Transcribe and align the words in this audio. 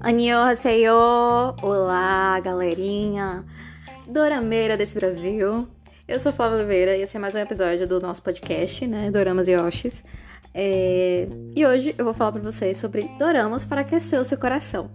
Annyeonghaseyo! 0.00 0.94
Olá, 1.60 2.40
galerinha 2.40 3.44
dorameira 4.06 4.76
desse 4.76 4.94
Brasil. 4.94 5.68
Eu 6.06 6.18
sou 6.18 6.32
Flávia 6.32 6.58
Oliveira 6.58 6.96
e 6.96 7.02
esse 7.02 7.16
é 7.16 7.20
mais 7.20 7.34
um 7.34 7.38
episódio 7.38 7.86
do 7.86 8.00
nosso 8.00 8.22
podcast, 8.22 8.86
né, 8.86 9.10
Doramas 9.10 9.48
e 9.48 9.52
Yoshis. 9.52 10.02
É... 10.54 11.28
E 11.54 11.66
hoje 11.66 11.94
eu 11.98 12.06
vou 12.06 12.14
falar 12.14 12.32
para 12.32 12.40
vocês 12.40 12.78
sobre 12.78 13.10
doramas 13.18 13.66
para 13.66 13.82
aquecer 13.82 14.18
o 14.18 14.24
seu 14.24 14.38
coração. 14.38 14.90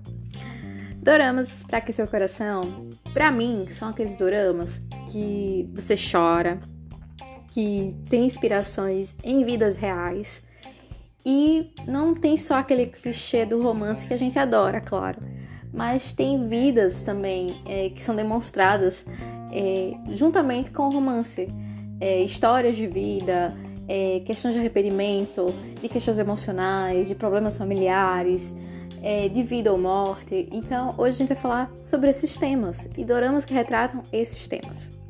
Doramas 1.04 1.64
para 1.64 1.78
aquecer 1.78 2.04
o 2.04 2.07
coração, 2.07 2.89
para 3.14 3.32
mim, 3.32 3.68
são 3.70 3.89
aqueles 3.89 4.16
doramas 4.16 4.82
que 5.12 5.70
você 5.75 5.96
chora, 5.96 6.60
que 7.54 7.96
tem 8.09 8.26
inspirações 8.26 9.16
em 9.23 9.44
vidas 9.44 9.77
reais 9.77 10.41
e 11.23 11.72
não 11.88 12.16
tem 12.16 12.36
só 12.36 12.55
aquele 12.55 12.88
clichê 12.88 13.46
do 13.46 13.62
romance 13.62 14.08
que 14.08 14.14
a 14.14 14.18
gente 14.18 14.38
adora, 14.40 14.82
claro, 14.82 15.22
mas 15.72 16.12
tem 16.12 16.48
vidas 16.48 17.04
também 17.04 17.62
é, 17.66 17.90
que 17.90 18.02
são 18.02 18.16
demonstradas 18.16 19.05
é, 19.52 19.94
juntamente 20.10 20.72
com 20.72 20.84
o 20.84 20.90
romance. 20.90 21.48
É, 22.02 22.22
histórias 22.22 22.76
de 22.76 22.86
vida, 22.86 23.55
é, 23.88 24.22
questões 24.26 24.54
de 24.54 24.60
arrependimento, 24.60 25.54
de 25.80 25.88
questões 25.88 26.18
emocionais, 26.18 27.08
de 27.08 27.16
problemas 27.16 27.55
familiares, 27.55 28.54
é, 29.02 29.30
de 29.30 29.41
vida 29.41 29.72
ou 29.72 29.77
morte. 29.77 30.49
Então, 30.52 30.96
hoje 30.98 31.16
a 31.16 31.18
gente 31.20 31.27
vai 31.30 31.38
falar 31.38 31.72
sobre 31.82 32.10
esses 32.10 32.35
temas 32.35 32.90
e 32.98 33.05
doramas 33.05 33.46
que 33.46 33.54
retratam 33.54 34.04
esses 34.12 34.48
temas 34.48 35.02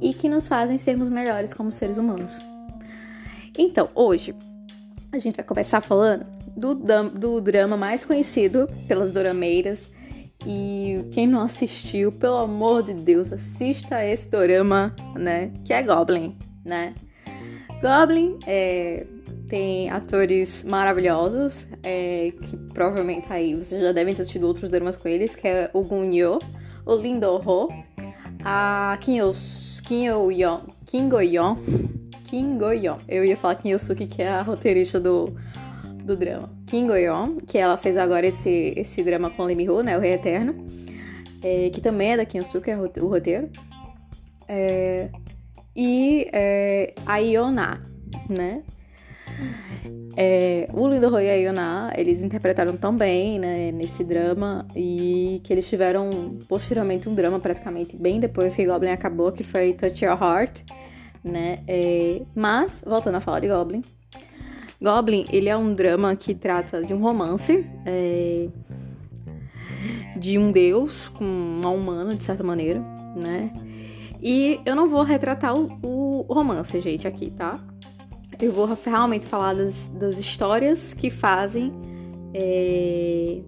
e 0.00 0.14
que 0.14 0.28
nos 0.28 0.46
fazem 0.46 0.78
sermos 0.78 1.08
melhores 1.08 1.52
como 1.52 1.70
seres 1.70 1.96
humanos. 1.98 2.40
Então, 3.56 3.88
hoje 3.94 4.34
a 5.10 5.18
gente 5.18 5.36
vai 5.36 5.44
começar 5.44 5.80
falando 5.80 6.26
do, 6.56 6.74
do 6.74 7.40
drama 7.40 7.76
mais 7.76 8.04
conhecido 8.04 8.68
pelas 8.86 9.12
dorameiras. 9.12 9.90
E 10.46 11.04
quem 11.10 11.26
não 11.26 11.40
assistiu, 11.40 12.12
pelo 12.12 12.36
amor 12.36 12.84
de 12.84 12.94
Deus, 12.94 13.32
assista 13.32 14.04
esse 14.04 14.30
dorama, 14.30 14.94
né? 15.16 15.50
Que 15.64 15.72
é 15.72 15.82
Goblin, 15.82 16.36
né? 16.64 16.94
Goblin 17.82 18.38
é, 18.46 19.04
tem 19.48 19.90
atores 19.90 20.62
maravilhosos, 20.62 21.66
é, 21.82 22.32
que 22.40 22.56
provavelmente 22.72 23.26
aí 23.32 23.54
vocês 23.54 23.82
já 23.82 23.92
devem 23.92 24.14
ter 24.14 24.22
assistido 24.22 24.46
outros 24.46 24.70
dramas 24.70 24.96
com 24.96 25.08
eles, 25.08 25.34
que 25.34 25.48
é 25.48 25.70
o 25.72 25.82
Gun 25.82 26.12
Yo, 26.12 26.38
o 26.86 26.94
Lin 26.94 27.18
Do 27.18 27.36
Ho, 27.36 27.68
a 28.50 28.98
Yo, 29.06 29.32
Kim 29.84 30.04
Yo 30.04 30.30
Yeon, 30.30 30.60
Kim 30.86 31.10
Go 31.10 31.20
Yeon, 31.20 31.58
Kim 32.24 32.56
Go-yeon. 32.56 32.96
Eu 33.06 33.22
ia 33.22 33.36
falar 33.36 33.56
Kim 33.56 33.72
Yosuke, 33.72 34.06
que 34.06 34.22
é 34.22 34.28
a 34.28 34.40
roteirista 34.40 34.98
do, 34.98 35.36
do 36.02 36.16
drama. 36.16 36.48
Kim 36.66 36.86
Go-yeon, 36.86 37.36
que 37.46 37.58
ela 37.58 37.76
fez 37.76 37.98
agora 37.98 38.26
esse, 38.26 38.72
esse 38.74 39.02
drama 39.02 39.28
com 39.28 39.44
Lee 39.44 39.54
Mi-ho, 39.54 39.82
né? 39.82 39.98
O 39.98 40.00
Rei 40.00 40.14
Eterno. 40.14 40.66
É, 41.42 41.68
que 41.68 41.80
também 41.80 42.12
é 42.12 42.16
da 42.16 42.24
Kim 42.24 42.38
Yosuke, 42.38 42.70
é 42.70 42.76
o 42.78 43.08
roteiro. 43.08 43.50
É, 44.48 45.10
e 45.76 46.26
é, 46.32 46.94
a 47.04 47.18
Iona, 47.18 47.82
né? 48.30 48.62
É, 50.16 50.68
o 50.72 50.88
Roy 51.08 51.26
e 51.26 51.30
a 51.30 51.34
Iona, 51.34 51.92
eles 51.96 52.24
interpretaram 52.24 52.76
tão 52.76 52.96
bem 52.96 53.38
né, 53.38 53.70
nesse 53.70 54.02
drama 54.02 54.66
e 54.74 55.40
que 55.44 55.52
eles 55.52 55.68
tiveram 55.68 56.36
posteriormente 56.48 57.08
um 57.08 57.14
drama 57.14 57.38
praticamente 57.38 57.96
bem 57.96 58.18
depois 58.18 58.56
que 58.56 58.66
Goblin 58.66 58.90
acabou, 58.90 59.30
que 59.30 59.44
foi 59.44 59.74
Touch 59.74 60.04
Your 60.04 60.20
Heart, 60.20 60.62
né? 61.22 61.60
É, 61.68 62.22
mas, 62.34 62.82
voltando 62.84 63.14
a 63.14 63.20
falar 63.20 63.38
de 63.38 63.46
Goblin, 63.46 63.82
Goblin, 64.82 65.24
ele 65.32 65.48
é 65.48 65.56
um 65.56 65.72
drama 65.72 66.14
que 66.16 66.34
trata 66.34 66.82
de 66.82 66.92
um 66.92 67.00
romance 67.00 67.64
é, 67.86 68.48
de 70.16 70.36
um 70.36 70.50
deus 70.50 71.08
com 71.08 71.24
uma 71.24 71.70
humana, 71.70 72.14
de 72.14 72.22
certa 72.22 72.42
maneira, 72.42 72.80
né? 73.14 73.52
E 74.20 74.60
eu 74.66 74.74
não 74.74 74.88
vou 74.88 75.04
retratar 75.04 75.56
o, 75.56 75.78
o 75.82 76.32
romance, 76.32 76.80
gente, 76.80 77.06
aqui, 77.06 77.30
tá? 77.30 77.60
Eu 78.40 78.52
vou 78.52 78.66
realmente 78.84 79.26
falar 79.26 79.54
das, 79.54 79.88
das 79.88 80.18
histórias 80.18 80.94
que 80.94 81.10
fazem. 81.10 81.72
É, 82.32 83.40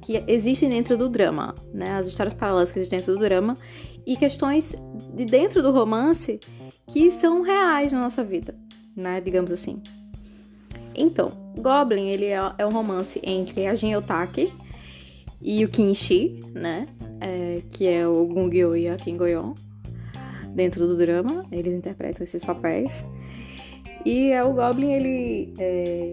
que 0.00 0.24
existem 0.26 0.68
dentro 0.70 0.96
do 0.96 1.08
drama, 1.08 1.54
né? 1.74 1.92
As 1.92 2.06
histórias 2.06 2.32
paralelas 2.32 2.72
que 2.72 2.78
existem 2.78 3.00
dentro 3.00 3.14
do 3.14 3.20
drama 3.20 3.56
e 4.06 4.16
questões 4.16 4.74
de 5.14 5.24
dentro 5.24 5.62
do 5.62 5.72
romance 5.72 6.40
que 6.86 7.10
são 7.10 7.42
reais 7.42 7.92
na 7.92 8.00
nossa 8.00 8.24
vida, 8.24 8.54
né? 8.96 9.20
Digamos 9.20 9.52
assim. 9.52 9.82
Então, 10.94 11.32
Goblin, 11.56 12.08
ele 12.08 12.26
é, 12.26 12.40
é 12.58 12.66
um 12.66 12.70
romance 12.70 13.20
entre 13.22 13.66
a 13.66 13.74
Jin 13.74 13.94
Otaki 13.94 14.52
e 15.40 15.64
o 15.64 15.68
Kinshi, 15.68 16.40
né? 16.52 16.88
É, 17.20 17.62
que 17.70 17.86
é 17.86 18.06
o 18.06 18.26
Gungyo 18.26 18.76
e 18.76 18.88
a 18.88 18.96
Kim 18.96 19.16
Goyon. 19.16 19.54
Dentro 20.54 20.86
do 20.86 20.96
drama, 20.96 21.46
eles 21.52 21.72
interpretam 21.72 22.24
esses 22.24 22.44
papéis. 22.44 23.04
E 24.04 24.30
é, 24.30 24.42
o 24.42 24.52
Goblin, 24.52 24.92
ele 24.92 25.54
é, 25.58 26.12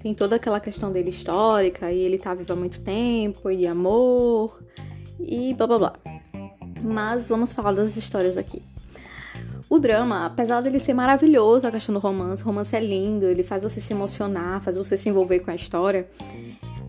tem 0.00 0.14
toda 0.14 0.36
aquela 0.36 0.60
questão 0.60 0.90
dele 0.90 1.10
histórica, 1.10 1.92
e 1.92 1.98
ele 1.98 2.18
tá 2.18 2.34
vivo 2.34 2.52
há 2.52 2.56
muito 2.56 2.80
tempo, 2.80 3.50
e 3.50 3.66
amor, 3.66 4.62
e 5.18 5.54
blá 5.54 5.66
blá 5.66 5.78
blá. 5.78 5.92
Mas 6.82 7.28
vamos 7.28 7.52
falar 7.52 7.72
das 7.72 7.96
histórias 7.96 8.36
aqui. 8.36 8.62
O 9.68 9.78
drama, 9.78 10.26
apesar 10.26 10.60
dele 10.60 10.80
ser 10.80 10.94
maravilhoso, 10.94 11.66
a 11.66 11.70
questão 11.70 11.92
do 11.92 12.00
romance, 12.00 12.42
o 12.42 12.46
romance 12.46 12.74
é 12.74 12.80
lindo, 12.80 13.26
ele 13.26 13.44
faz 13.44 13.62
você 13.62 13.80
se 13.80 13.92
emocionar, 13.92 14.60
faz 14.62 14.76
você 14.76 14.98
se 14.98 15.08
envolver 15.08 15.40
com 15.40 15.50
a 15.52 15.54
história. 15.54 16.08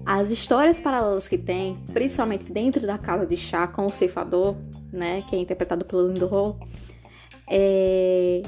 As 0.03 0.31
histórias 0.31 0.79
paralelas 0.79 1.27
que 1.27 1.37
tem, 1.37 1.77
principalmente 1.93 2.51
dentro 2.51 2.87
da 2.87 2.97
casa 2.97 3.27
de 3.27 3.37
chá 3.37 3.67
com 3.67 3.85
o 3.85 3.91
ceifador, 3.91 4.55
né, 4.91 5.23
que 5.29 5.35
é 5.35 5.39
interpretado 5.39 5.85
pelo 5.85 6.07
Lindo 6.07 6.25
Ho, 6.33 6.57
é... 7.47 8.41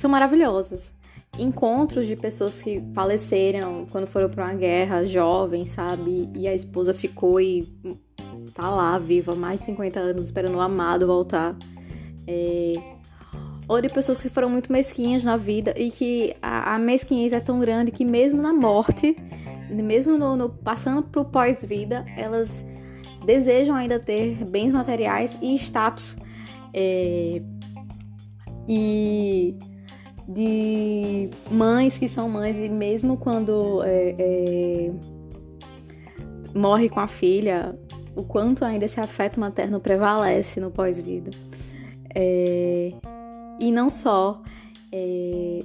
são 0.00 0.10
maravilhosas. 0.10 0.92
Encontros 1.38 2.06
de 2.06 2.16
pessoas 2.16 2.60
que 2.60 2.82
faleceram 2.94 3.86
quando 3.90 4.06
foram 4.06 4.28
para 4.28 4.44
uma 4.44 4.54
guerra, 4.54 5.06
jovens, 5.06 5.70
sabe? 5.70 6.28
E 6.34 6.48
a 6.48 6.54
esposa 6.54 6.92
ficou 6.92 7.40
e 7.40 7.68
tá 8.54 8.68
lá, 8.68 8.98
viva, 8.98 9.34
mais 9.34 9.60
de 9.60 9.66
50 9.66 10.00
anos, 10.00 10.24
esperando 10.24 10.56
o 10.56 10.60
amado 10.60 11.06
voltar. 11.06 11.56
É 12.26 12.98
ou 13.70 13.80
de 13.80 13.88
pessoas 13.88 14.18
que 14.18 14.28
foram 14.28 14.50
muito 14.50 14.72
mesquinhas 14.72 15.22
na 15.22 15.36
vida 15.36 15.72
e 15.76 15.92
que 15.92 16.34
a, 16.42 16.74
a 16.74 16.78
mesquinhez 16.78 17.32
é 17.32 17.38
tão 17.38 17.60
grande 17.60 17.92
que 17.92 18.04
mesmo 18.04 18.42
na 18.42 18.52
morte, 18.52 19.16
mesmo 19.70 20.18
no, 20.18 20.34
no 20.34 20.48
passando 20.48 21.04
pro 21.04 21.24
pós-vida, 21.24 22.04
elas 22.16 22.64
desejam 23.24 23.76
ainda 23.76 24.00
ter 24.00 24.44
bens 24.44 24.72
materiais 24.72 25.38
e 25.40 25.54
status. 25.54 26.16
É, 26.74 27.40
e 28.66 29.56
de 30.32 31.28
mães 31.50 31.98
que 31.98 32.08
são 32.08 32.28
mães 32.28 32.56
e 32.56 32.68
mesmo 32.68 33.16
quando 33.16 33.82
é, 33.82 34.14
é, 34.16 34.92
morre 36.54 36.88
com 36.88 37.00
a 37.00 37.08
filha, 37.08 37.76
o 38.14 38.22
quanto 38.22 38.64
ainda 38.64 38.84
esse 38.84 39.00
afeto 39.00 39.40
materno 39.40 39.80
prevalece 39.80 40.60
no 40.60 40.70
pós-vida. 40.70 41.32
É, 42.14 42.92
e 43.58 43.72
não 43.72 43.90
só 43.90 44.40
é, 44.92 45.60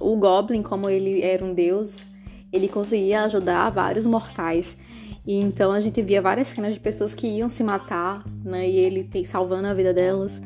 o 0.00 0.16
Goblin, 0.16 0.62
como 0.62 0.90
ele 0.90 1.22
era 1.22 1.44
um 1.44 1.54
deus, 1.54 2.04
ele 2.52 2.66
conseguia 2.66 3.22
ajudar 3.22 3.70
vários 3.70 4.06
mortais. 4.06 4.76
E 5.24 5.34
então 5.36 5.70
a 5.70 5.80
gente 5.80 6.02
via 6.02 6.20
várias 6.20 6.48
cenas 6.48 6.74
de 6.74 6.80
pessoas 6.80 7.14
que 7.14 7.28
iam 7.28 7.48
se 7.48 7.62
matar, 7.62 8.24
né? 8.42 8.68
E 8.68 8.76
ele 8.76 9.08
salvando 9.24 9.68
a 9.68 9.74
vida 9.74 9.94
delas. 9.94 10.42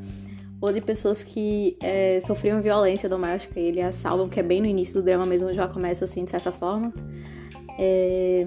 Ou 0.64 0.72
de 0.72 0.80
pessoas 0.80 1.22
que 1.22 1.76
é, 1.82 2.18
sofriam 2.22 2.62
violência 2.62 3.06
doméstica 3.06 3.60
e 3.60 3.66
ele 3.66 3.82
as 3.82 3.96
salvam, 3.96 4.30
que 4.30 4.40
é 4.40 4.42
bem 4.42 4.62
no 4.62 4.66
início 4.66 4.94
do 4.94 5.04
drama 5.04 5.26
mesmo, 5.26 5.52
já 5.52 5.68
começa 5.68 6.06
assim, 6.06 6.24
de 6.24 6.30
certa 6.30 6.50
forma. 6.50 6.90
É... 7.78 8.46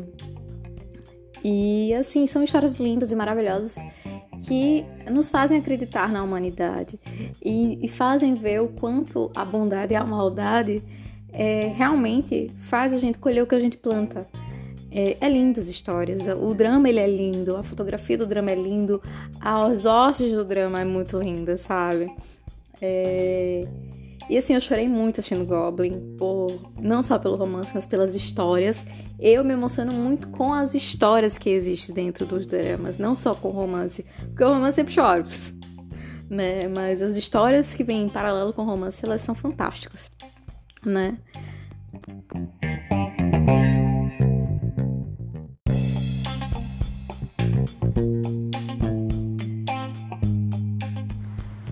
E 1.44 1.94
assim, 1.94 2.25
são 2.25 2.42
histórias 2.42 2.78
lindas 2.78 3.12
e 3.12 3.16
maravilhosas 3.16 3.75
que 4.48 4.84
nos 5.12 5.30
fazem 5.30 5.60
acreditar 5.60 6.12
na 6.12 6.24
humanidade 6.24 7.00
e, 7.46 7.78
e 7.86 7.88
fazem 7.88 8.34
ver 8.34 8.63
o 8.63 8.70
quanto 8.70 9.31
a 9.36 9.46
bondade 9.46 9.94
e 9.94 9.96
a 9.96 10.04
maldade 10.04 10.84
é, 11.31 11.68
realmente 11.68 12.50
faz 12.58 12.96
a 12.96 12.98
gente 12.98 13.20
colher 13.20 13.44
o 13.44 13.46
que 13.46 13.54
a 13.54 13.60
gente 13.60 13.78
planta. 13.78 14.28
É, 15.00 15.16
é 15.22 15.30
lindo 15.30 15.60
as 15.60 15.68
histórias, 15.68 16.24
o 16.26 16.56
drama 16.56 16.90
ele 16.90 17.00
é 17.00 17.08
lindo, 17.08 17.56
a 17.56 17.62
fotografia 17.62 18.18
do 18.18 18.26
drama 18.26 18.50
é 18.50 18.56
lindo, 18.56 19.00
as 19.40 19.86
hostes 19.86 20.32
do 20.32 20.44
drama 20.44 20.82
é 20.82 20.84
muito 20.84 21.20
linda, 21.20 21.56
sabe? 21.56 22.12
É... 22.82 23.64
E 24.28 24.36
assim, 24.36 24.56
eu 24.56 24.60
chorei 24.60 24.90
muito 24.90 25.20
assistindo 25.20 25.46
Goblin, 25.46 26.16
por, 26.18 26.72
não 26.82 27.04
só 27.04 27.20
pelo 27.20 27.36
romance, 27.36 27.74
mas 27.76 27.86
pelas 27.86 28.16
histórias. 28.16 28.88
Eu 29.20 29.44
me 29.44 29.54
emociono 29.54 29.94
muito 29.94 30.30
com 30.30 30.52
as 30.52 30.74
histórias 30.74 31.38
que 31.38 31.52
existem 31.52 31.94
dentro 31.94 32.26
dos 32.26 32.48
dramas, 32.48 32.98
não 32.98 33.14
só 33.14 33.36
com 33.36 33.50
o 33.50 33.52
romance. 33.52 34.04
Porque 34.30 34.44
o 34.44 34.50
romance 34.50 34.78
sempre 34.78 34.94
choro. 34.94 35.26
né? 36.28 36.68
Mas 36.68 37.04
as 37.04 37.16
histórias 37.16 37.72
que 37.72 37.84
vêm 37.84 38.06
em 38.06 38.10
paralelo 38.10 38.52
com 38.52 38.64
o 38.64 38.66
romance, 38.66 39.06
elas 39.06 39.22
são 39.22 39.36
fantásticas, 39.36 40.10
né? 40.84 41.20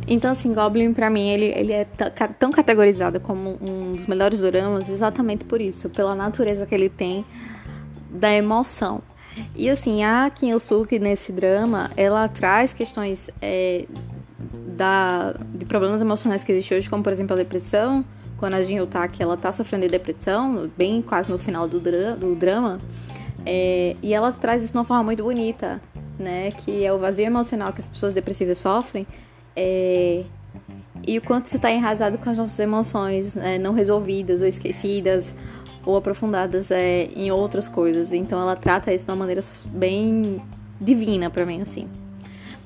Então, 0.08 0.32
assim, 0.32 0.54
Goblin, 0.54 0.94
pra 0.94 1.10
mim, 1.10 1.30
ele, 1.30 1.46
ele 1.46 1.74
é 1.74 1.86
tão 2.38 2.52
categorizado 2.52 3.20
como 3.20 3.58
um 3.60 3.94
dos 3.96 4.06
melhores 4.06 4.40
doramas 4.40 4.88
exatamente 4.88 5.46
por 5.46 5.60
isso, 5.60 5.90
pela 5.90 6.14
natureza 6.14 6.66
que 6.66 6.76
ele 6.76 6.90
tem 6.90 7.26
da 8.10 8.32
emoção. 8.32 9.02
E, 9.56 9.70
assim, 9.70 10.04
a 10.04 10.30
Kim 10.30 10.52
Il-suk 10.52 10.98
nesse 11.00 11.32
drama, 11.32 11.90
ela 11.98 12.28
traz 12.28 12.72
questões 12.72 13.32
é, 13.42 13.86
da, 14.76 15.36
de 15.54 15.66
problemas 15.66 16.02
emocionais 16.02 16.44
que 16.44 16.52
existem 16.52 16.78
hoje, 16.78 16.90
como, 16.90 17.04
por 17.04 17.12
exemplo, 17.12 17.34
a 17.34 17.38
depressão. 17.38 18.06
Quando 18.38 18.54
a 18.54 18.64
Jin 18.64 18.82
Utaki, 18.82 19.24
ela 19.24 19.36
tá 19.36 19.52
sofrendo 19.52 19.86
de 19.86 19.92
depressão, 19.92 20.70
bem 20.78 21.02
quase 21.02 21.32
no 21.32 21.40
final 21.40 21.68
do, 21.68 21.80
dra 21.80 22.16
do 22.16 22.36
drama. 22.36 22.80
É, 23.46 23.96
e 24.04 24.14
ela 24.14 24.32
traz 24.32 24.64
isso 24.64 24.72
de 24.72 24.78
uma 24.78 24.86
forma 24.86 25.04
muito 25.04 25.24
bonita, 25.24 25.82
né? 26.20 26.52
Que 26.52 26.84
é 26.84 26.94
o 26.94 27.00
vazio 27.00 27.26
emocional 27.26 27.74
que 27.74 27.80
as 27.80 27.88
pessoas 27.88 28.14
depressivas 28.14 28.58
sofrem 28.58 29.08
é, 29.56 30.24
e 31.08 31.18
o 31.18 31.22
quanto 31.22 31.48
você 31.48 31.58
está 31.58 31.72
enraizado 31.72 32.18
com 32.18 32.30
as 32.30 32.38
nossas 32.38 32.60
emoções 32.60 33.36
né, 33.36 33.58
não 33.58 33.74
resolvidas 33.74 34.42
ou 34.42 34.48
esquecidas 34.48 35.36
ou 35.86 35.96
aprofundadas 35.96 36.72
é, 36.72 37.04
em 37.16 37.32
outras 37.32 37.68
coisas. 37.68 38.12
Então 38.12 38.42
ela 38.42 38.56
trata 38.56 38.94
isso 38.94 39.06
de 39.06 39.12
uma 39.12 39.18
maneira 39.18 39.42
bem 39.68 40.42
divina 40.82 41.30
para 41.30 41.46
mim, 41.46 41.62
assim. 41.62 41.88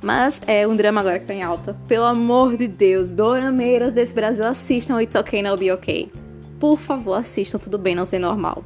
Mas 0.02 0.40
é 0.48 0.66
um 0.66 0.76
drama 0.76 1.02
agora 1.02 1.20
que 1.20 1.26
tá 1.26 1.34
em 1.34 1.44
alta. 1.44 1.76
Pelo 1.88 2.06
amor 2.06 2.56
de 2.56 2.68
Deus, 2.68 3.12
dorameiras 3.12 3.92
desse 3.92 4.14
Brasil, 4.14 4.46
assistam 4.46 5.02
It's 5.02 5.16
Okay 5.16 5.42
Now 5.42 5.58
Be 5.58 5.72
Okay. 5.74 6.10
Por 6.58 6.78
favor, 6.78 7.16
assistam 7.16 7.60
Tudo 7.60 7.78
Bem 7.78 7.96
Não 7.96 8.06
Ser 8.06 8.20
Normal. 8.20 8.64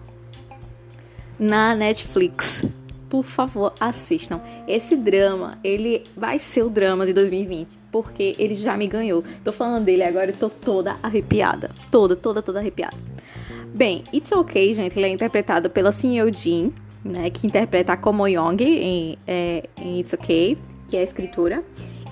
Na 1.39 1.73
Netflix 1.73 2.63
por 3.13 3.25
favor, 3.25 3.75
assistam. 3.79 4.41
Esse 4.67 4.95
drama, 4.95 5.59
ele 5.63 6.03
vai 6.17 6.39
ser 6.39 6.63
o 6.63 6.69
drama 6.69 7.05
de 7.05 7.13
2020, 7.13 7.77
porque 7.91 8.35
ele 8.39 8.55
já 8.55 8.75
me 8.75 8.87
ganhou. 8.87 9.23
Tô 9.43 9.51
falando 9.51 9.85
dele 9.85 10.01
agora 10.01 10.31
e 10.31 10.33
tô 10.33 10.49
toda 10.49 10.97
arrepiada. 11.03 11.69
Toda, 11.91 12.15
toda, 12.15 12.41
toda 12.41 12.57
arrepiada. 12.57 12.97
Bem, 13.71 14.03
It's 14.11 14.31
Okay, 14.31 14.73
gente, 14.73 14.97
ele 14.97 15.05
é 15.05 15.09
interpretado 15.09 15.69
pela 15.69 15.91
Sin 15.91 16.15
Jin, 16.33 16.73
né, 17.05 17.29
que 17.29 17.45
interpreta 17.45 17.93
a 17.93 17.97
Komo 17.97 18.27
Young 18.27 18.57
em, 18.59 19.15
é, 19.27 19.69
em 19.77 19.99
It's 19.99 20.13
Okay, 20.13 20.57
que 20.87 20.97
é 20.97 21.01
a 21.01 21.03
escritora, 21.03 21.63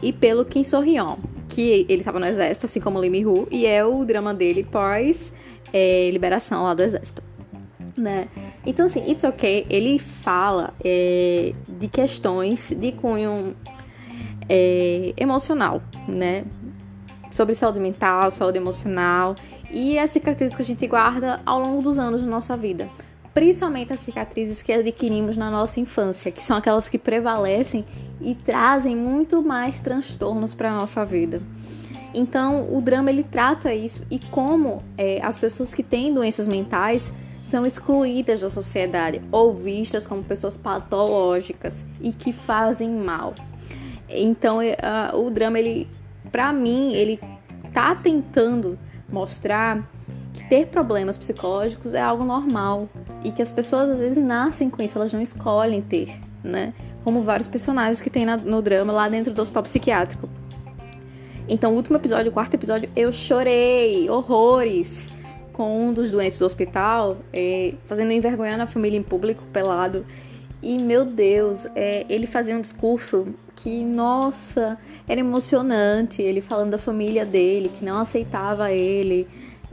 e 0.03 0.13
pelo 0.13 0.45
Kim 0.45 0.63
So 0.63 0.81
Hyun, 0.81 1.17
que 1.49 1.83
ele 1.89 2.03
tava 2.03 2.19
no 2.19 2.27
exército, 2.27 2.67
assim 2.67 2.79
como 2.79 2.99
Lee 2.99 3.09
Mi-Hu, 3.09 3.47
e 3.49 3.65
é 3.65 3.83
o 3.83 4.05
drama 4.05 4.35
dele 4.35 4.63
pós 4.63 5.33
é, 5.73 6.11
liberação 6.11 6.61
lá 6.61 6.75
do 6.75 6.83
exército 6.83 7.23
né? 7.97 8.27
Então, 8.65 8.85
assim, 8.85 9.09
It's 9.09 9.23
Okay, 9.23 9.65
ele 9.69 9.97
fala 9.97 10.73
é, 10.83 11.53
de 11.67 11.87
questões 11.87 12.71
de 12.71 12.91
cunho 12.91 13.55
é, 14.47 15.13
emocional, 15.17 15.81
né? 16.07 16.45
Sobre 17.31 17.55
saúde 17.55 17.79
mental, 17.79 18.29
saúde 18.29 18.57
emocional 18.57 19.35
e 19.71 19.97
as 19.97 20.11
cicatrizes 20.11 20.55
que 20.55 20.61
a 20.61 20.65
gente 20.65 20.85
guarda 20.85 21.41
ao 21.45 21.59
longo 21.59 21.81
dos 21.81 21.97
anos 21.97 22.21
da 22.21 22.27
nossa 22.27 22.55
vida. 22.57 22.89
Principalmente 23.33 23.93
as 23.93 24.01
cicatrizes 24.01 24.61
que 24.61 24.73
adquirimos 24.73 25.37
na 25.37 25.49
nossa 25.49 25.79
infância, 25.79 26.31
que 26.31 26.43
são 26.43 26.57
aquelas 26.57 26.89
que 26.89 26.97
prevalecem 26.97 27.85
e 28.19 28.35
trazem 28.35 28.95
muito 28.95 29.41
mais 29.41 29.79
transtornos 29.79 30.53
para 30.53 30.69
a 30.69 30.75
nossa 30.75 31.05
vida. 31.05 31.41
Então, 32.13 32.67
o 32.75 32.81
drama 32.81 33.09
ele 33.09 33.23
trata 33.23 33.73
isso 33.73 34.05
e 34.11 34.19
como 34.19 34.83
é, 34.97 35.21
as 35.23 35.39
pessoas 35.39 35.73
que 35.73 35.81
têm 35.81 36.13
doenças 36.13 36.45
mentais 36.45 37.11
são 37.51 37.65
excluídas 37.65 38.39
da 38.41 38.49
sociedade 38.49 39.21
ou 39.29 39.53
vistas 39.53 40.07
como 40.07 40.23
pessoas 40.23 40.55
patológicas 40.55 41.83
e 41.99 42.13
que 42.13 42.31
fazem 42.31 42.89
mal. 42.89 43.35
Então, 44.07 44.59
uh, 44.59 45.17
o 45.19 45.29
drama, 45.29 45.59
ele, 45.59 45.87
para 46.31 46.53
mim, 46.53 46.93
ele 46.93 47.19
tá 47.73 47.93
tentando 47.93 48.79
mostrar 49.09 49.85
que 50.33 50.47
ter 50.47 50.67
problemas 50.67 51.17
psicológicos 51.17 51.93
é 51.93 52.01
algo 52.01 52.23
normal 52.23 52.87
e 53.21 53.31
que 53.33 53.41
as 53.41 53.51
pessoas 53.51 53.89
às 53.89 53.99
vezes 53.99 54.23
nascem 54.23 54.69
com 54.69 54.81
isso, 54.81 54.97
elas 54.97 55.11
não 55.11 55.21
escolhem 55.21 55.81
ter, 55.81 56.09
né? 56.41 56.73
Como 57.03 57.21
vários 57.21 57.49
personagens 57.49 57.99
que 57.99 58.09
tem 58.09 58.25
na, 58.25 58.37
no 58.37 58.61
drama 58.61 58.93
lá 58.93 59.09
dentro 59.09 59.33
do 59.33 59.41
hospital 59.41 59.63
psiquiátrico. 59.63 60.29
Então, 61.49 61.73
o 61.73 61.75
último 61.75 61.97
episódio, 61.97 62.31
o 62.31 62.33
quarto 62.33 62.53
episódio, 62.53 62.89
eu 62.95 63.11
chorei 63.11 64.09
horrores 64.09 65.10
com 65.53 65.87
um 65.87 65.93
dos 65.93 66.11
doentes 66.11 66.37
do 66.37 66.45
hospital, 66.45 67.17
é, 67.31 67.73
fazendo 67.85 68.11
envergonhar 68.11 68.59
a 68.59 68.67
família 68.67 68.97
em 68.97 69.03
público, 69.03 69.43
pelado. 69.51 70.05
E, 70.61 70.77
meu 70.77 71.03
Deus, 71.03 71.65
é, 71.75 72.05
ele 72.07 72.27
fazia 72.27 72.55
um 72.55 72.61
discurso 72.61 73.27
que, 73.55 73.83
nossa, 73.83 74.77
era 75.07 75.19
emocionante. 75.19 76.21
Ele 76.21 76.41
falando 76.41 76.71
da 76.71 76.77
família 76.77 77.25
dele, 77.25 77.71
que 77.77 77.83
não 77.83 77.97
aceitava 77.99 78.71
ele, 78.71 79.27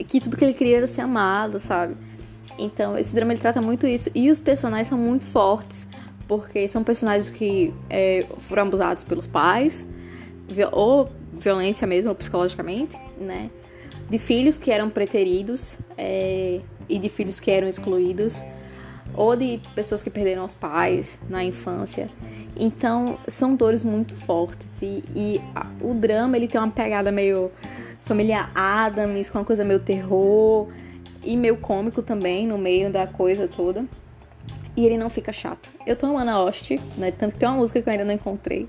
que 0.06 0.20
tudo 0.20 0.36
que 0.36 0.44
ele 0.44 0.54
queria 0.54 0.78
era 0.78 0.86
ser 0.86 1.02
amado, 1.02 1.60
sabe? 1.60 1.96
Então, 2.58 2.98
esse 2.98 3.14
drama 3.14 3.32
ele 3.32 3.40
trata 3.40 3.60
muito 3.60 3.86
isso. 3.86 4.10
E 4.14 4.30
os 4.30 4.40
personagens 4.40 4.88
são 4.88 4.98
muito 4.98 5.26
fortes, 5.26 5.86
porque 6.26 6.68
são 6.68 6.82
personagens 6.82 7.28
que 7.28 7.72
é, 7.88 8.26
foram 8.38 8.64
abusados 8.64 9.04
pelos 9.04 9.26
pais, 9.26 9.86
ou 10.72 11.08
violência 11.32 11.86
mesmo, 11.86 12.14
psicologicamente, 12.14 12.98
né? 13.20 13.50
De 14.08 14.18
filhos 14.18 14.58
que 14.58 14.70
eram 14.70 14.88
preteridos 14.88 15.78
é, 15.96 16.60
e 16.88 16.98
de 16.98 17.08
filhos 17.08 17.38
que 17.38 17.50
eram 17.50 17.68
excluídos, 17.68 18.42
ou 19.14 19.34
de 19.34 19.60
pessoas 19.74 20.02
que 20.02 20.10
perderam 20.10 20.44
os 20.44 20.54
pais 20.54 21.18
na 21.28 21.42
infância. 21.44 22.10
Então, 22.56 23.18
são 23.28 23.54
dores 23.54 23.84
muito 23.84 24.14
fortes 24.14 24.82
e, 24.82 25.04
e 25.14 25.40
a, 25.54 25.66
o 25.80 25.94
drama 25.94 26.36
ele 26.36 26.48
tem 26.48 26.60
uma 26.60 26.70
pegada 26.70 27.12
meio 27.12 27.50
família 28.04 28.48
Adams, 28.54 29.28
com 29.28 29.38
uma 29.38 29.44
coisa 29.44 29.64
meio 29.64 29.80
terror 29.80 30.68
e 31.22 31.36
meio 31.36 31.58
cômico 31.58 32.02
também 32.02 32.46
no 32.46 32.56
meio 32.56 32.90
da 32.90 33.06
coisa 33.06 33.46
toda. 33.46 33.84
E 34.76 34.86
ele 34.86 34.96
não 34.96 35.10
fica 35.10 35.32
chato. 35.32 35.68
Eu 35.86 35.96
tô 35.96 36.06
amando 36.06 36.30
a 36.30 36.34
Host, 36.34 36.80
né? 36.96 37.10
Tanto 37.10 37.34
que 37.34 37.40
tem 37.40 37.48
uma 37.48 37.58
música 37.58 37.82
que 37.82 37.88
eu 37.88 37.92
ainda 37.92 38.04
não 38.04 38.14
encontrei, 38.14 38.68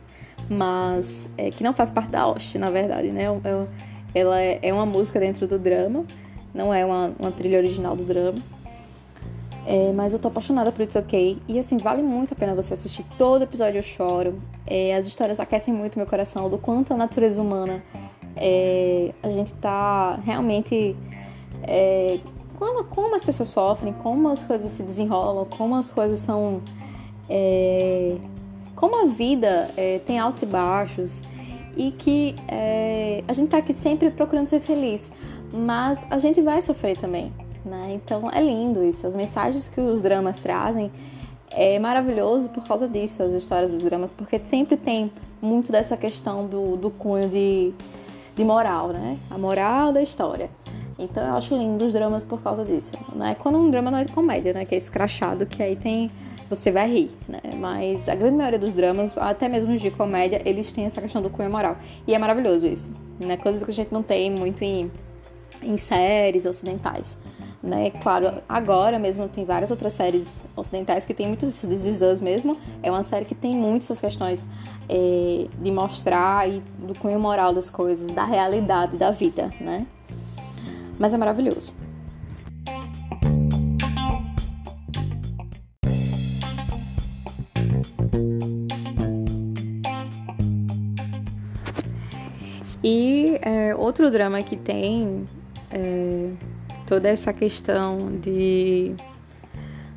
mas 0.50 1.28
é, 1.38 1.52
que 1.52 1.64
não 1.64 1.74
faz 1.74 1.90
parte 1.90 2.10
da 2.10 2.24
Host, 2.24 2.58
na 2.58 2.70
verdade, 2.70 3.10
né? 3.12 3.28
Eu, 3.28 3.42
eu, 3.46 3.68
ela 4.14 4.40
é, 4.40 4.60
é 4.62 4.74
uma 4.74 4.86
música 4.86 5.20
dentro 5.20 5.48
do 5.48 5.60
drama, 5.60 6.06
não 6.54 6.74
é 6.74 6.86
uma, 6.86 7.12
uma 7.20 7.32
trilha 7.32 7.58
original 7.58 7.96
do 7.96 8.04
drama. 8.04 8.40
É, 9.66 9.92
mas 9.92 10.14
eu 10.14 10.20
tô 10.20 10.30
apaixonada 10.30 10.72
por 10.72 10.82
It's 10.82 10.96
Okay. 10.96 11.38
E 11.48 11.60
assim, 11.60 11.78
vale 11.78 12.02
muito 12.02 12.34
a 12.34 12.36
pena 12.36 12.56
você 12.56 12.74
assistir. 12.74 13.06
Todo 13.18 13.44
episódio 13.44 13.78
eu 13.78 13.84
choro. 13.84 14.36
É, 14.66 14.96
as 14.96 15.06
histórias 15.06 15.40
aquecem 15.40 15.74
muito 15.74 15.98
meu 15.98 16.08
coração 16.08 16.50
do 16.50 16.58
quanto 16.58 16.94
a 16.94 16.98
natureza 16.98 17.40
humana 17.40 17.84
é, 18.36 19.14
a 19.22 19.30
gente 19.30 19.54
tá 19.56 20.18
realmente. 20.26 20.96
É, 21.64 22.20
como, 22.58 23.16
as 23.16 23.24
pessoas 23.24 23.50
sofrem, 23.50 23.94
como 23.94 24.28
as 24.28 24.44
coisas 24.44 24.70
se 24.72 24.84
desenrolam, 24.84 25.46
como 25.46 25.76
as 25.76 25.92
coisas 25.92 26.20
são. 26.20 26.62
É, 27.30 28.18
como 28.76 29.04
a 29.04 29.06
vida 29.06 29.70
tem 30.06 30.18
altos 30.18 30.42
e 30.42 30.46
baixos 30.46 31.22
e 31.80 31.92
que 31.92 32.36
é, 32.46 33.24
a 33.26 33.32
gente 33.32 33.46
está 33.46 33.60
aqui 33.60 33.74
sempre 33.74 34.12
procurando 34.12 34.48
ser 34.48 34.60
feliz, 34.60 35.10
mas 35.54 36.06
a 36.12 36.20
gente 36.20 36.42
vai 36.42 36.62
sofrer 36.62 36.98
também, 36.98 37.32
né? 37.64 37.94
Então 37.94 38.30
é 38.30 38.44
lindo 38.44 38.84
isso. 38.84 39.08
As 39.08 39.16
mensagens 39.16 39.70
que 39.70 39.80
os 39.80 40.02
dramas 40.02 40.38
trazem 40.40 40.92
é 41.50 41.80
maravilhoso 41.80 42.50
por 42.50 42.68
causa 42.68 42.86
disso, 42.86 43.24
as 43.24 43.32
histórias 43.32 43.72
dos 43.72 43.82
dramas, 43.82 44.12
porque 44.12 44.42
sempre 44.44 44.76
tem 44.76 45.10
muito 45.42 45.72
dessa 45.72 45.96
questão 45.96 46.46
do, 46.46 46.76
do 46.76 46.92
cunho 46.92 47.30
de, 47.30 47.72
de 48.36 48.44
moral, 48.44 48.90
né? 48.90 49.18
A 49.32 49.38
moral 49.38 49.94
da 49.94 50.02
história. 50.02 50.50
Então 51.00 51.26
eu 51.26 51.36
acho 51.36 51.56
lindo 51.56 51.86
os 51.86 51.94
dramas 51.94 52.26
por 52.26 52.44
causa 52.44 52.66
disso, 52.66 52.98
né? 53.16 53.38
Quando 53.40 53.58
um 53.58 53.72
drama 53.72 53.90
não 53.90 54.00
é 54.00 54.04
de 54.04 54.12
comédia, 54.12 54.52
né? 54.52 54.66
Que 54.66 54.76
é 54.76 54.78
escrachado, 54.78 55.46
que 55.46 55.64
aí 55.64 55.78
tem 55.78 56.12
você 56.50 56.72
vai 56.72 56.90
rir, 56.90 57.12
né? 57.28 57.42
Mas 57.58 58.10
a 58.10 58.16
grande 58.16 58.38
maioria 58.38 58.60
dos 58.60 58.74
dramas, 58.74 59.16
até 59.18 59.48
mesmo 59.48 59.74
os 59.74 59.82
de 59.82 59.92
comédia, 59.92 60.42
eles 60.46 60.72
têm 60.72 60.86
essa 60.86 61.02
questão 61.02 61.22
do 61.22 61.30
cunho 61.30 61.50
moral. 61.50 61.78
E 62.08 62.14
é 62.14 62.18
maravilhoso 62.18 62.66
isso, 62.66 62.92
né? 63.20 63.38
Coisas 63.38 63.64
que 63.64 63.72
a 63.72 63.74
gente 63.74 63.94
não 63.94 64.02
tem 64.02 64.32
muito 64.32 64.64
em, 64.64 64.92
em 65.62 65.78
séries 65.78 66.46
ocidentais. 66.46 67.18
Né? 67.62 67.92
Claro, 68.02 68.42
agora 68.48 68.98
mesmo 68.98 69.28
tem 69.28 69.44
várias 69.44 69.70
outras 69.70 69.94
séries 69.94 70.48
ocidentais 70.56 71.04
que 71.06 71.14
tem 71.14 71.28
muitos 71.28 71.62
This 71.62 72.02
Is 72.02 72.22
mesmo. 72.22 72.58
É 72.82 72.90
uma 72.90 73.04
série 73.04 73.26
que 73.26 73.36
tem 73.36 73.54
muitas 73.54 74.00
questões 74.00 74.48
é, 74.88 75.46
de 75.62 75.70
mostrar 75.70 76.50
e 76.50 76.64
do 76.80 76.98
cunho 76.98 77.20
moral 77.20 77.54
das 77.54 77.70
coisas, 77.70 78.08
da 78.08 78.24
realidade 78.24 78.96
da 78.96 79.12
vida, 79.12 79.52
né? 79.60 79.86
Mas 80.98 81.14
é 81.14 81.18
maravilhoso. 81.18 81.74
Outro 93.78 94.12
drama 94.12 94.42
que 94.44 94.58
tem 94.58 95.26
é, 95.72 96.30
toda 96.88 97.08
essa 97.08 97.32
questão 97.32 98.18
de 98.20 98.94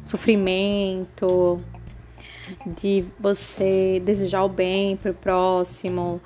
sofrimento, 0.05 1.59
de 2.67 3.05
você 3.19 4.03
desejar 4.05 4.45
o 4.45 4.49
bem 4.49 4.97
pro 4.97 5.15
próximo. 5.15 6.21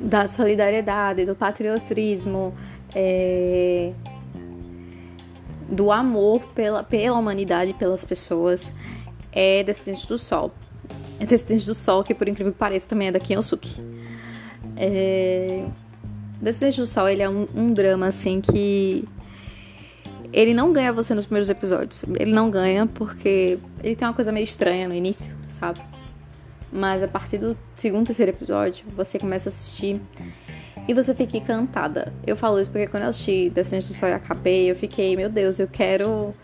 Da 0.00 0.28
solidariedade, 0.28 1.24
do 1.24 1.34
patriotismo, 1.34 2.54
é, 2.94 3.92
do 5.72 5.90
amor 5.90 6.42
pela, 6.54 6.84
pela 6.84 7.18
humanidade, 7.18 7.72
pelas 7.72 8.04
pessoas, 8.04 8.74
é 9.32 9.64
Descendente 9.64 10.06
do 10.06 10.18
Sol. 10.18 10.52
É 11.18 11.24
Descendente 11.24 11.64
do 11.64 11.74
Sol, 11.74 12.04
que 12.04 12.14
por 12.14 12.28
incrível 12.28 12.52
que 12.52 12.58
pareça 12.58 12.86
também 12.86 13.08
é 13.08 13.12
da 13.12 13.18
Kinosuke. 13.18 13.80
É... 14.76 15.64
Descendente 16.42 16.78
do 16.78 16.86
Sol, 16.86 17.08
ele 17.08 17.22
é 17.22 17.28
um, 17.28 17.48
um 17.54 17.72
drama, 17.72 18.06
assim, 18.06 18.40
que... 18.40 19.08
Ele 20.30 20.52
não 20.52 20.72
ganha 20.72 20.92
você 20.92 21.14
nos 21.14 21.24
primeiros 21.24 21.48
episódios. 21.48 22.04
Ele 22.18 22.32
não 22.32 22.50
ganha 22.50 22.86
porque 22.86 23.58
ele 23.82 23.96
tem 23.96 24.06
uma 24.06 24.14
coisa 24.14 24.30
meio 24.30 24.44
estranha 24.44 24.88
no 24.88 24.94
início, 24.94 25.34
sabe? 25.50 25.80
Mas 26.70 27.02
a 27.02 27.08
partir 27.08 27.36
do 27.36 27.56
segundo, 27.74 28.06
terceiro 28.06 28.32
episódio, 28.32 28.84
você 28.96 29.18
começa 29.18 29.48
a 29.48 29.50
assistir 29.50 30.00
e 30.88 30.94
você 30.94 31.14
fica 31.14 31.36
encantada. 31.36 32.12
Eu 32.26 32.36
falo 32.36 32.60
isso 32.60 32.70
porque 32.70 32.86
quando 32.86 33.04
eu 33.04 33.08
assisti 33.10 33.50
Descendente 33.50 33.88
do 33.88 33.94
Sol 33.94 34.08
e 34.08 34.12
acabei, 34.12 34.70
eu 34.70 34.76
fiquei, 34.76 35.16
meu 35.16 35.28
Deus, 35.28 35.58
eu 35.58 35.68
quero, 35.68 36.34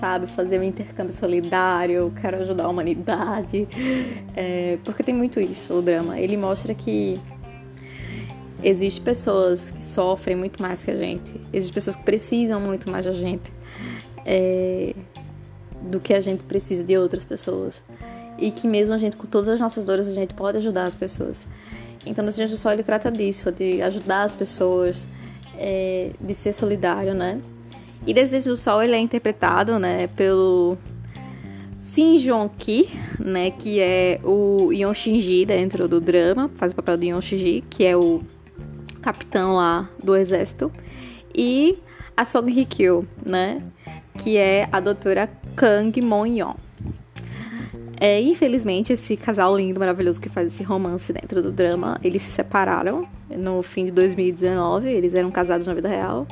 sabe, 0.00 0.26
fazer 0.26 0.58
um 0.58 0.62
intercâmbio 0.62 1.12
solidário, 1.12 1.96
eu 1.96 2.12
quero 2.20 2.38
ajudar 2.38 2.64
a 2.64 2.68
humanidade. 2.68 3.68
É, 4.34 4.78
porque 4.82 5.02
tem 5.02 5.14
muito 5.14 5.38
isso, 5.38 5.74
o 5.74 5.82
drama. 5.82 6.18
Ele 6.18 6.38
mostra 6.38 6.74
que 6.74 7.20
Existem 8.64 9.02
pessoas 9.02 9.72
que 9.72 9.84
sofrem 9.84 10.36
muito 10.36 10.62
mais 10.62 10.84
que 10.84 10.90
a 10.90 10.96
gente. 10.96 11.40
Existem 11.52 11.74
pessoas 11.74 11.96
que 11.96 12.04
precisam 12.04 12.60
muito 12.60 12.88
mais 12.88 13.04
da 13.04 13.12
gente 13.12 13.52
é, 14.24 14.94
do 15.82 15.98
que 15.98 16.14
a 16.14 16.20
gente 16.20 16.44
precisa 16.44 16.84
de 16.84 16.96
outras 16.96 17.24
pessoas. 17.24 17.82
E 18.38 18.52
que 18.52 18.68
mesmo 18.68 18.94
a 18.94 18.98
gente, 18.98 19.16
com 19.16 19.26
todas 19.26 19.48
as 19.48 19.60
nossas 19.60 19.84
dores, 19.84 20.06
a 20.06 20.12
gente 20.12 20.32
pode 20.34 20.58
ajudar 20.58 20.84
as 20.84 20.94
pessoas. 20.94 21.48
Então, 22.04 22.24
Desejo 22.24 22.54
do 22.54 22.56
Sol, 22.58 22.72
ele 22.72 22.82
trata 22.82 23.10
disso, 23.10 23.50
de 23.52 23.80
ajudar 23.82 24.24
as 24.24 24.34
pessoas, 24.34 25.06
é, 25.56 26.10
de 26.20 26.34
ser 26.34 26.52
solidário, 26.52 27.14
né? 27.14 27.40
E 28.06 28.12
Desejo 28.12 28.50
do 28.50 28.56
Sol, 28.56 28.82
ele 28.82 28.96
é 28.96 28.98
interpretado, 28.98 29.78
né, 29.78 30.08
pelo 30.08 30.76
Shin 31.78 32.16
Jong-ki, 32.16 32.88
né, 33.18 33.50
que 33.52 33.80
é 33.80 34.20
o 34.24 34.72
Yeon 34.72 34.92
Shinji 34.92 35.46
dentro 35.46 35.86
do 35.86 36.00
drama, 36.00 36.50
faz 36.54 36.72
o 36.72 36.74
papel 36.74 36.96
do 36.96 37.04
Yeon 37.04 37.20
Shinji, 37.20 37.62
que 37.70 37.84
é 37.84 37.96
o 37.96 38.22
capitão 39.00 39.54
lá 39.54 39.88
do 40.02 40.16
exército, 40.16 40.72
e 41.34 41.78
a 42.16 42.24
Song 42.24 42.50
Hye-kyo, 42.52 43.06
né, 43.24 43.62
que 44.18 44.36
é 44.36 44.68
a 44.72 44.80
doutora 44.80 45.28
Kang 45.54 46.00
Mon-yeon. 46.00 46.54
É, 48.04 48.20
infelizmente, 48.20 48.92
esse 48.92 49.16
casal 49.16 49.56
lindo, 49.56 49.78
maravilhoso 49.78 50.20
que 50.20 50.28
faz 50.28 50.48
esse 50.48 50.64
romance 50.64 51.12
dentro 51.12 51.40
do 51.40 51.52
drama, 51.52 52.00
eles 52.02 52.20
se 52.22 52.32
separaram 52.32 53.06
no 53.30 53.62
fim 53.62 53.84
de 53.84 53.92
2019. 53.92 54.88
Eles 54.88 55.14
eram 55.14 55.30
casados 55.30 55.68
na 55.68 55.72
vida 55.72 55.86
real. 55.86 56.26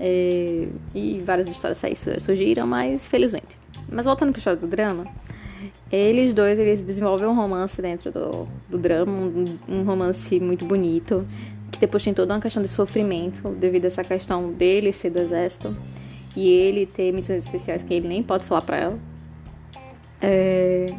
É, 0.00 0.66
e 0.92 1.22
várias 1.24 1.48
histórias 1.48 1.80
surgiram, 2.18 2.66
mas 2.66 3.06
felizmente. 3.06 3.56
Mas 3.88 4.04
voltando 4.04 4.32
pro 4.32 4.40
história 4.40 4.58
do 4.58 4.66
drama, 4.66 5.06
eles 5.92 6.34
dois 6.34 6.58
eles 6.58 6.82
desenvolvem 6.82 7.28
um 7.28 7.36
romance 7.36 7.80
dentro 7.80 8.10
do, 8.10 8.48
do 8.68 8.76
drama, 8.76 9.12
um, 9.12 9.58
um 9.68 9.84
romance 9.84 10.40
muito 10.40 10.64
bonito, 10.64 11.24
que 11.70 11.78
depois 11.78 12.02
tem 12.02 12.12
toda 12.12 12.34
uma 12.34 12.40
questão 12.40 12.64
de 12.64 12.68
sofrimento 12.68 13.50
devido 13.50 13.84
a 13.84 13.86
essa 13.86 14.02
questão 14.02 14.50
dele 14.50 14.92
ser 14.92 15.10
do 15.10 15.20
exército 15.20 15.76
e 16.34 16.48
ele 16.48 16.84
ter 16.84 17.12
missões 17.12 17.44
especiais 17.44 17.84
que 17.84 17.94
ele 17.94 18.08
nem 18.08 18.24
pode 18.24 18.42
falar 18.42 18.62
para 18.62 18.76
ela. 18.76 19.09
É, 20.20 20.94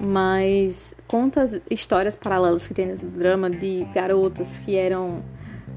mas 0.00 0.94
conta 1.06 1.42
as 1.42 1.60
histórias 1.70 2.16
paralelas 2.16 2.66
que 2.66 2.74
tem 2.74 2.86
nesse 2.86 3.04
drama 3.04 3.50
de 3.50 3.86
garotas 3.94 4.58
que 4.58 4.76
eram 4.76 5.22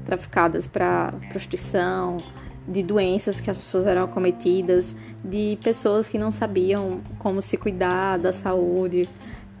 traficadas 0.04 0.66
para 0.66 1.12
prostituição, 1.30 2.18
de 2.66 2.82
doenças 2.82 3.40
que 3.40 3.50
as 3.50 3.56
pessoas 3.56 3.86
eram 3.86 4.04
acometidas, 4.04 4.96
de 5.24 5.58
pessoas 5.62 6.08
que 6.08 6.18
não 6.18 6.32
sabiam 6.32 7.00
como 7.18 7.40
se 7.40 7.56
cuidar 7.56 8.18
da 8.18 8.32
saúde, 8.32 9.08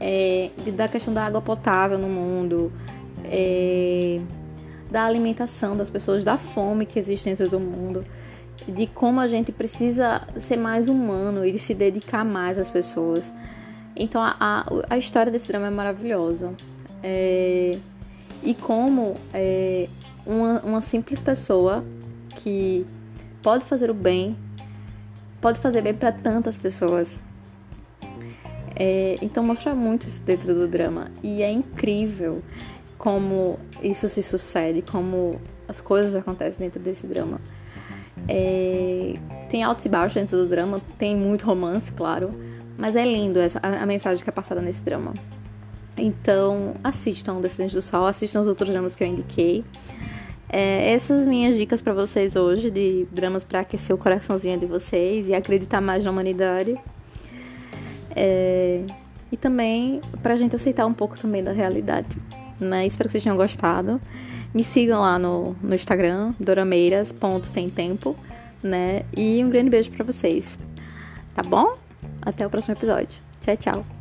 é, 0.00 0.50
de, 0.64 0.72
da 0.72 0.88
questão 0.88 1.14
da 1.14 1.24
água 1.24 1.40
potável 1.40 1.98
no 1.98 2.08
mundo, 2.08 2.72
é, 3.24 4.20
da 4.90 5.04
alimentação 5.04 5.76
das 5.76 5.90
pessoas, 5.90 6.24
da 6.24 6.36
fome 6.36 6.86
que 6.86 6.98
existe 6.98 7.24
dentro 7.24 7.48
do 7.48 7.60
mundo 7.60 8.04
de 8.66 8.86
como 8.86 9.20
a 9.20 9.28
gente 9.28 9.52
precisa 9.52 10.22
ser 10.38 10.56
mais 10.56 10.88
humano 10.88 11.44
e 11.44 11.58
se 11.58 11.74
dedicar 11.74 12.24
mais 12.24 12.58
às 12.58 12.70
pessoas. 12.70 13.32
Então 13.94 14.22
a, 14.22 14.36
a, 14.38 14.66
a 14.90 14.98
história 14.98 15.30
desse 15.30 15.48
drama 15.48 15.68
é 15.68 15.70
maravilhosa. 15.70 16.52
É, 17.02 17.78
e 18.42 18.54
como 18.54 19.16
é, 19.32 19.88
uma, 20.26 20.60
uma 20.60 20.80
simples 20.80 21.18
pessoa 21.20 21.84
que 22.36 22.84
pode 23.42 23.64
fazer 23.64 23.90
o 23.90 23.94
bem, 23.94 24.36
pode 25.40 25.58
fazer 25.58 25.82
bem 25.82 25.94
para 25.94 26.12
tantas 26.12 26.56
pessoas. 26.56 27.18
É, 28.74 29.16
então 29.22 29.42
mostra 29.42 29.74
muito 29.74 30.06
isso 30.06 30.22
dentro 30.22 30.54
do 30.54 30.68
drama. 30.68 31.10
E 31.22 31.42
é 31.42 31.50
incrível 31.50 32.42
como 32.98 33.58
isso 33.82 34.08
se 34.08 34.22
sucede, 34.22 34.82
como 34.82 35.40
as 35.68 35.80
coisas 35.80 36.14
acontecem 36.14 36.66
dentro 36.66 36.80
desse 36.80 37.06
drama. 37.06 37.40
É, 38.28 39.14
tem 39.48 39.62
altos 39.62 39.84
e 39.84 39.88
baixos 39.88 40.14
dentro 40.14 40.36
do 40.36 40.46
drama, 40.46 40.80
tem 40.98 41.16
muito 41.16 41.46
romance, 41.46 41.92
claro, 41.92 42.34
mas 42.76 42.96
é 42.96 43.04
lindo 43.04 43.38
essa, 43.38 43.60
a, 43.62 43.82
a 43.82 43.86
mensagem 43.86 44.22
que 44.22 44.28
é 44.28 44.32
passada 44.32 44.60
nesse 44.60 44.82
drama. 44.82 45.14
Então, 45.96 46.74
assistam 46.84 47.40
Descendente 47.40 47.74
do 47.74 47.80
Sol, 47.80 48.06
assistam 48.06 48.40
os 48.40 48.46
outros 48.46 48.68
dramas 48.68 48.94
que 48.94 49.02
eu 49.02 49.08
indiquei. 49.08 49.64
É, 50.48 50.92
essas 50.92 51.26
minhas 51.26 51.56
dicas 51.56 51.82
para 51.82 51.92
vocês 51.92 52.36
hoje 52.36 52.70
de 52.70 53.06
dramas 53.10 53.42
para 53.42 53.60
aquecer 53.60 53.94
o 53.94 53.98
coraçãozinho 53.98 54.58
de 54.58 54.66
vocês 54.66 55.28
e 55.28 55.34
acreditar 55.34 55.80
mais 55.80 56.04
na 56.04 56.10
humanidade. 56.10 56.76
É, 58.14 58.82
e 59.30 59.36
também 59.36 60.00
pra 60.22 60.36
gente 60.36 60.54
aceitar 60.54 60.86
um 60.86 60.92
pouco 60.92 61.18
também 61.18 61.42
da 61.42 61.52
realidade. 61.52 62.08
Né? 62.60 62.86
Espero 62.86 63.08
que 63.08 63.12
vocês 63.12 63.24
tenham 63.24 63.36
gostado. 63.36 64.00
Me 64.56 64.64
sigam 64.64 65.02
lá 65.02 65.18
no, 65.18 65.54
no 65.62 65.74
Instagram, 65.74 66.32
dorameiras.semtempo, 66.40 68.16
né? 68.62 69.02
E 69.14 69.44
um 69.44 69.50
grande 69.50 69.68
beijo 69.68 69.90
para 69.90 70.02
vocês. 70.02 70.58
Tá 71.34 71.42
bom? 71.42 71.76
Até 72.22 72.46
o 72.46 72.48
próximo 72.48 72.72
episódio. 72.72 73.18
Tchau, 73.42 73.56
tchau. 73.58 73.95